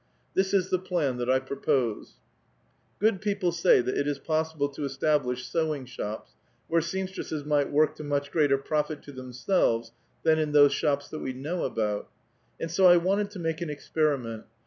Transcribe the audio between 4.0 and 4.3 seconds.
is